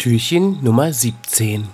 [0.00, 1.68] Türchen Nummer 17.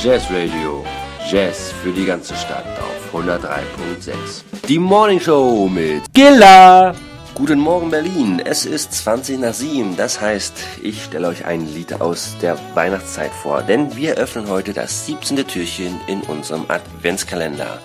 [0.00, 0.84] Jazz Radio.
[1.28, 4.44] Jazz für die ganze Stadt auf 103.6.
[4.68, 6.94] Die Morning Show mit Gilla!
[7.34, 8.40] Guten Morgen Berlin.
[8.44, 9.96] Es ist 20 nach 7.
[9.96, 10.54] Das heißt,
[10.84, 15.48] ich stelle euch ein Lied aus der Weihnachtszeit vor, denn wir öffnen heute das 17.
[15.48, 17.80] Türchen in unserem Adventskalender.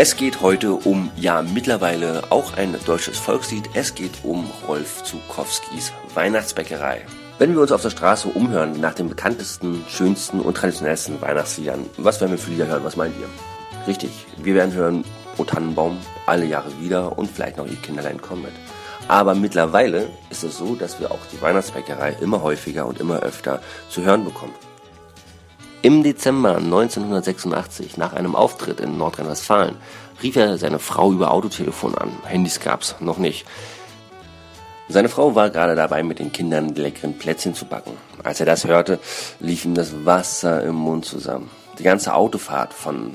[0.00, 3.68] Es geht heute um, ja, mittlerweile auch ein deutsches Volkslied.
[3.74, 7.04] Es geht um Rolf Zukowskis Weihnachtsbäckerei.
[7.40, 12.20] Wenn wir uns auf der Straße umhören nach den bekanntesten, schönsten und traditionellsten Weihnachtsliedern, was
[12.20, 12.84] werden wir für Lieder hören?
[12.84, 13.28] Was meint ihr?
[13.88, 15.04] Richtig, wir werden hören
[15.36, 18.52] O Tannenbaum, alle Jahre wieder und vielleicht noch Ihr Kinderlein kommen mit.
[19.08, 23.60] Aber mittlerweile ist es so, dass wir auch die Weihnachtsbäckerei immer häufiger und immer öfter
[23.88, 24.54] zu hören bekommen.
[25.80, 29.76] Im Dezember 1986, nach einem Auftritt in Nordrhein-Westfalen,
[30.20, 32.10] rief er seine Frau über Autotelefon an.
[32.24, 33.46] Handys gab's noch nicht.
[34.88, 37.92] Seine Frau war gerade dabei, mit den Kindern leckeren Plätzchen zu backen.
[38.24, 38.98] Als er das hörte,
[39.38, 41.48] lief ihm das Wasser im Mund zusammen.
[41.78, 43.12] Die ganze Autofahrt von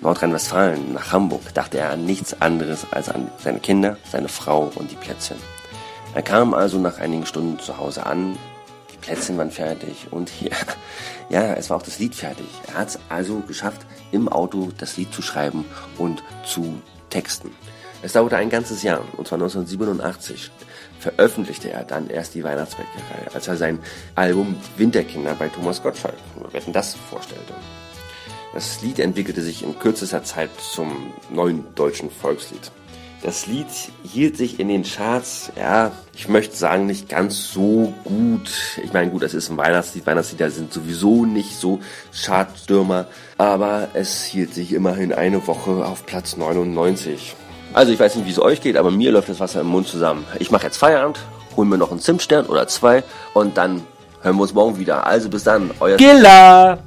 [0.00, 4.88] Nordrhein-Westfalen nach Hamburg dachte er an nichts anderes als an seine Kinder, seine Frau und
[4.88, 5.38] die Plätzchen.
[6.14, 8.38] Er kam also nach einigen Stunden zu Hause an,
[9.04, 10.56] Plätzchen waren fertig und ja,
[11.28, 12.46] ja, es war auch das Lied fertig.
[12.68, 15.64] Er hat es also geschafft, im Auto das Lied zu schreiben
[15.98, 16.80] und zu
[17.10, 17.50] texten.
[18.02, 20.50] Es dauerte ein ganzes Jahr, und zwar 1987
[20.98, 23.78] veröffentlichte er dann erst die Weihnachtsbäckerei, als er sein
[24.14, 26.16] Album Winterkinder bei Thomas Gottschalk,
[26.52, 27.54] wetten das, vorstellte.
[28.54, 32.70] Das Lied entwickelte sich in kürzester Zeit zum neuen deutschen Volkslied.
[33.24, 33.66] Das Lied
[34.02, 38.50] hielt sich in den Charts, ja, ich möchte sagen, nicht ganz so gut.
[38.84, 40.06] Ich meine, gut, es ist ein Weihnachtslied.
[40.06, 41.80] Weihnachtslieder sind sowieso nicht so
[42.12, 43.06] Chartstürmer.
[43.38, 47.34] Aber es hielt sich immerhin eine Woche auf Platz 99.
[47.72, 49.88] Also ich weiß nicht, wie es euch geht, aber mir läuft das Wasser im Mund
[49.88, 50.26] zusammen.
[50.38, 51.18] Ich mache jetzt Feierabend,
[51.56, 53.84] hol mir noch einen Zimtstern oder zwei und dann
[54.20, 55.06] hören wir uns morgen wieder.
[55.06, 56.78] Also bis dann, euer Gilla!